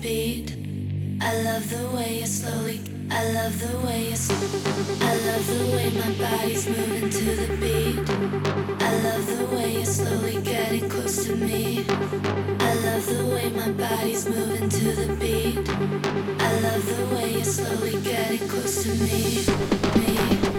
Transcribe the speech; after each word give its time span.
beat. 0.00 0.56
I 1.20 1.42
love 1.42 1.68
the 1.70 1.88
way 1.96 2.18
you're 2.18 2.26
slowly. 2.26 2.80
I 3.10 3.32
love 3.32 3.58
the 3.60 3.78
way 3.86 4.08
you're. 4.08 4.16
I 5.00 5.14
love 5.28 5.46
the 5.46 5.76
way 5.76 5.90
my 5.90 6.12
body's 6.18 6.66
moving 6.68 7.10
to 7.10 7.24
the 7.40 7.56
beat. 7.56 8.10
I 8.82 8.92
love 9.02 9.26
the 9.26 9.46
way 9.54 9.74
you're 9.74 9.84
slowly 9.84 10.40
getting 10.42 10.88
close 10.88 11.24
to 11.26 11.36
me. 11.36 11.84
I 11.88 12.74
love 12.86 13.06
the 13.06 13.26
way 13.34 13.50
my 13.50 13.70
body's 13.72 14.28
moving 14.28 14.68
to 14.68 14.92
the 14.92 15.14
beat. 15.16 15.68
I 16.40 16.60
love 16.60 16.84
the 16.86 17.14
way 17.14 17.32
you're 17.34 17.44
slowly 17.44 18.00
getting 18.02 18.48
close 18.48 18.82
to. 18.84 18.90
Me, 18.94 19.44
me, 20.00 20.53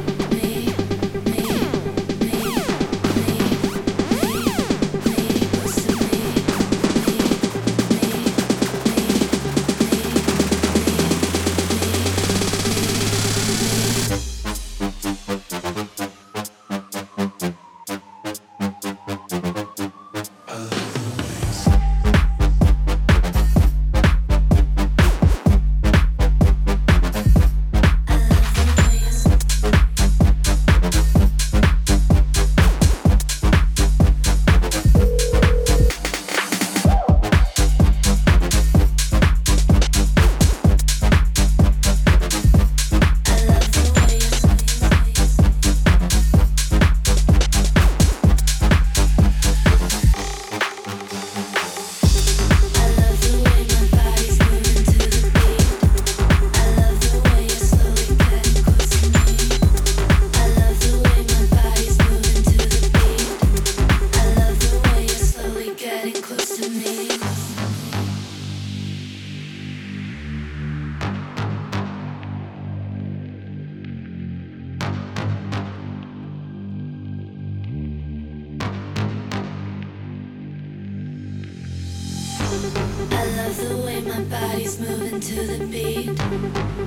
to 85.25 85.47
the 85.47 85.65
beat. 85.65 86.21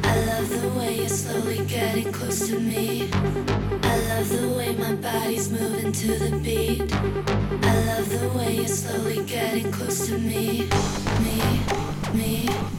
I 0.04 0.24
love 0.26 0.48
the 0.48 0.68
way 0.78 0.98
you're 0.98 1.08
slowly 1.08 1.64
getting 1.66 2.12
close 2.12 2.46
to 2.46 2.60
me. 2.60 3.10
I 3.12 3.96
love 4.10 4.28
the 4.28 4.54
way 4.56 4.76
my 4.76 4.94
body's 4.94 5.50
moving 5.50 5.90
to 5.90 6.06
the 6.18 6.38
beat. 6.38 6.92
I 6.92 7.84
love 7.86 8.08
the 8.08 8.38
way 8.38 8.54
you're 8.58 8.68
slowly 8.68 9.24
getting 9.24 9.72
close 9.72 10.06
to 10.06 10.18
me. 10.18 10.68
Me, 11.24 11.60
me, 12.14 12.77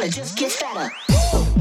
have 0.00 1.51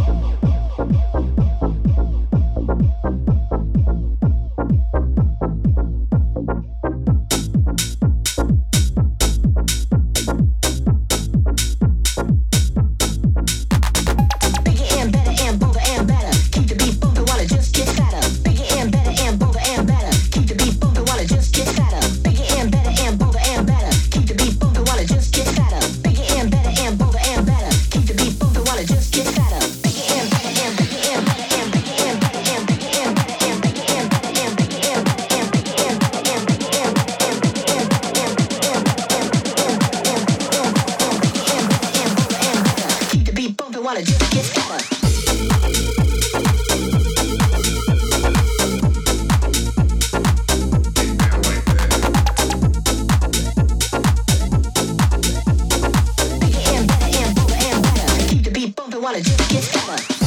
to 59.01 59.23
do 59.23 59.35
get 59.49 59.63
Uh. 59.89 60.20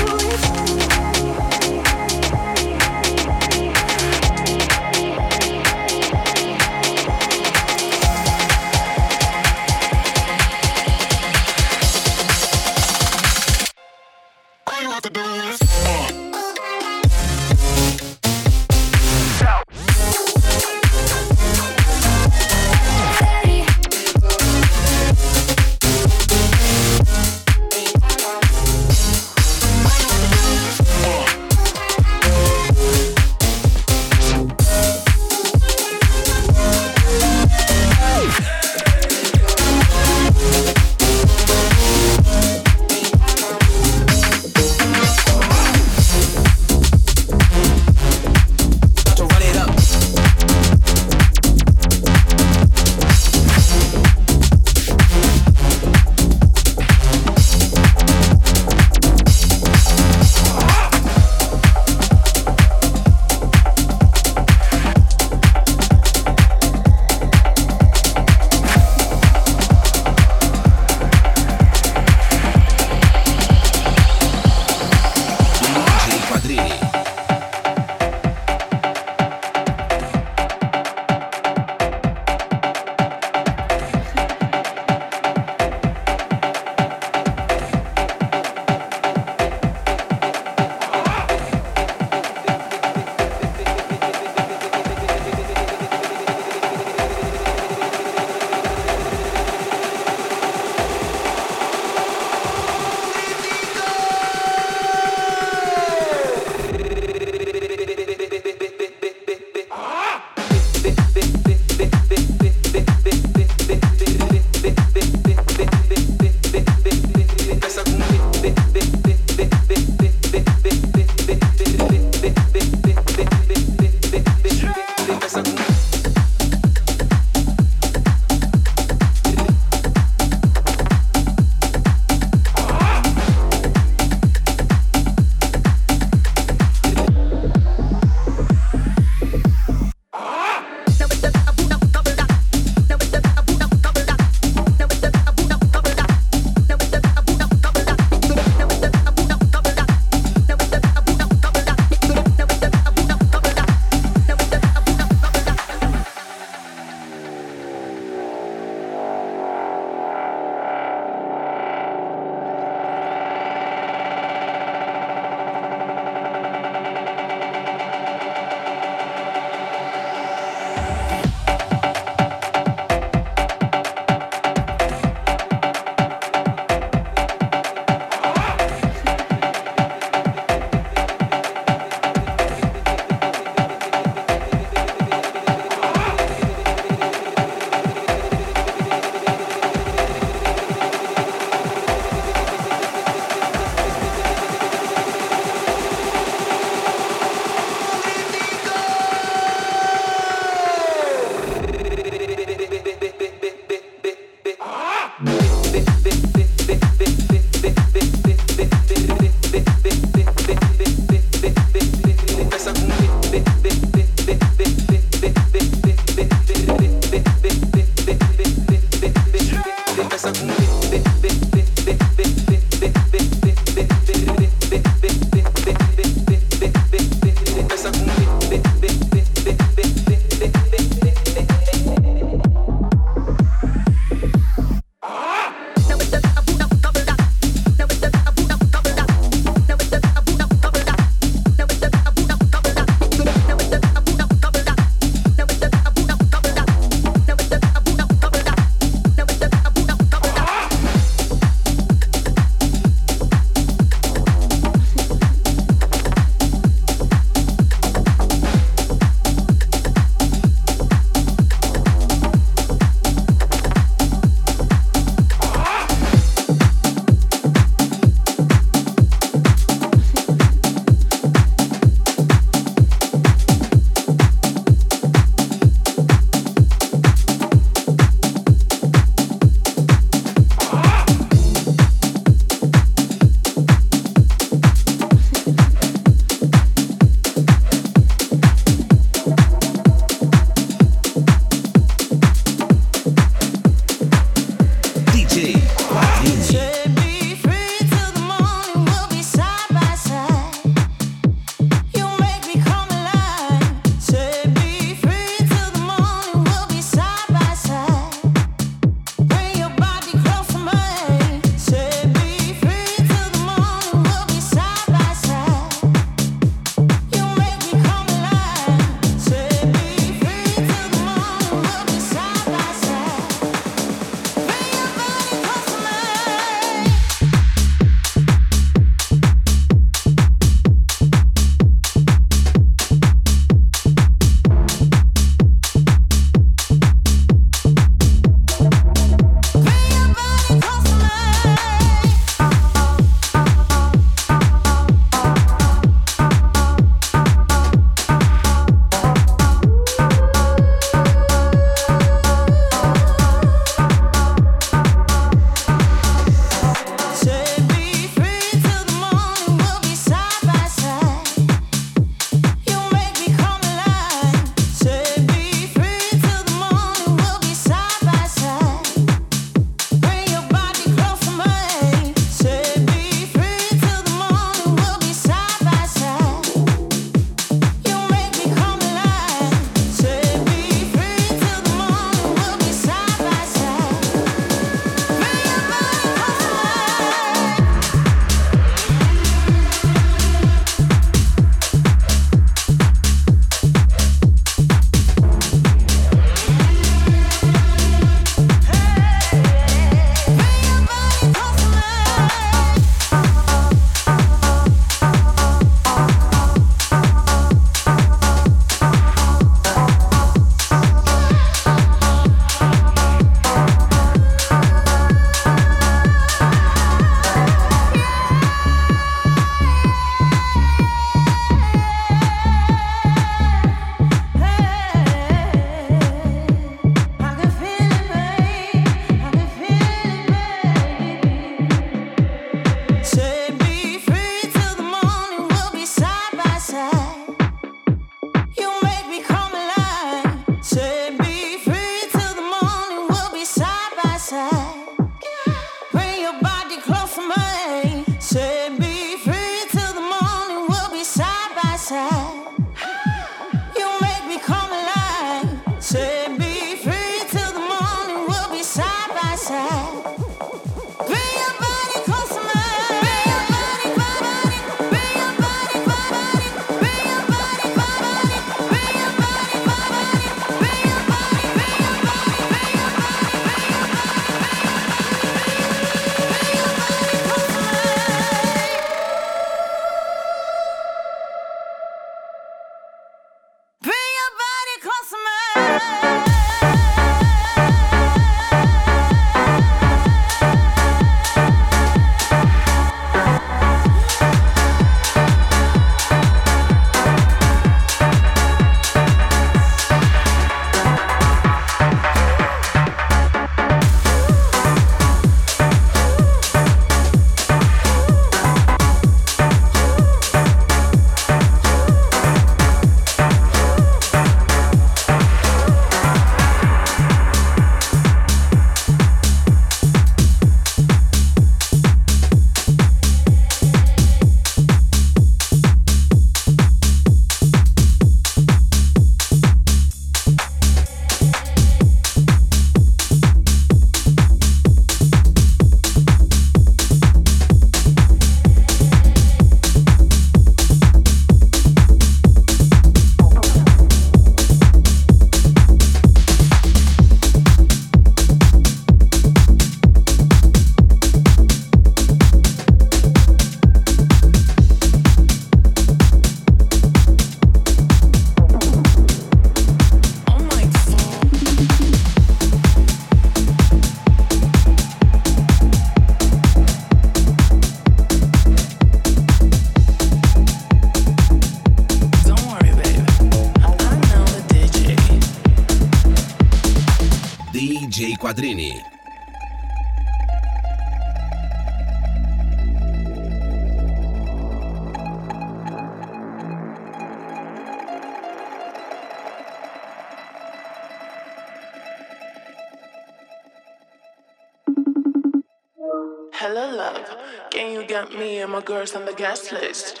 and 598.42 598.50
my 598.50 598.60
girls 598.60 598.96
on 598.96 599.04
the 599.04 599.12
guest 599.12 599.52
list. 599.52 600.00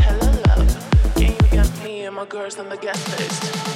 Hello, 0.00 0.42
love. 0.46 1.84
Me 1.84 2.04
and 2.04 2.14
my 2.14 2.26
girls 2.26 2.58
on 2.58 2.68
the 2.68 2.76
guest 2.76 3.08
list. 3.18 3.67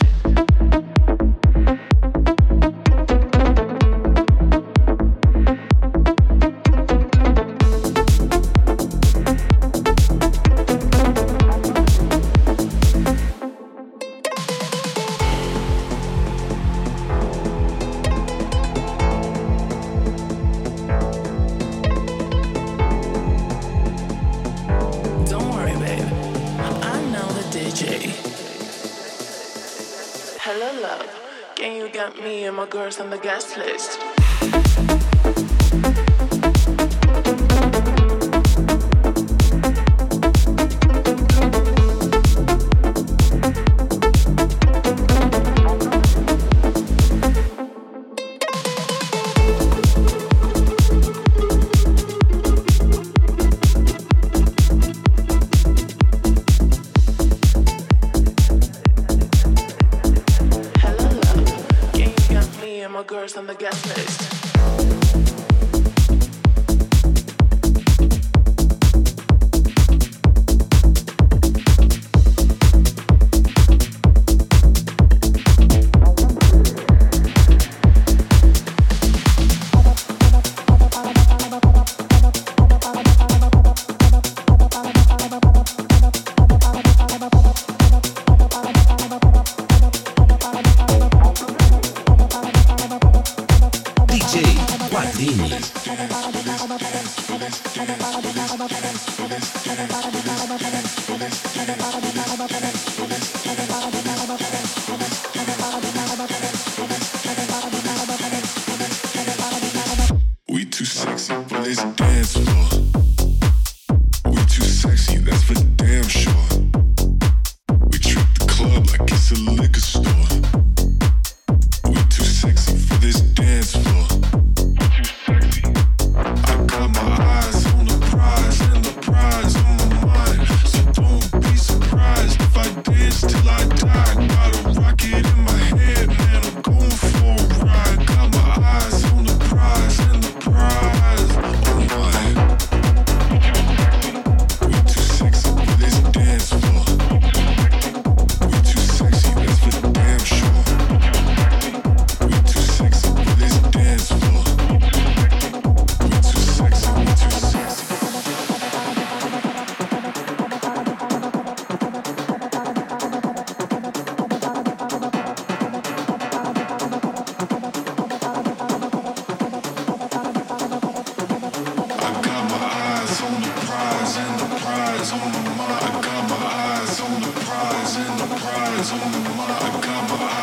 I'm 178.84 179.00
on 179.00 179.12
the 179.12 179.18
know 179.20 179.30
what 179.36 179.48
I 179.48 179.68
overcome, 179.68 180.06
but 180.08 180.41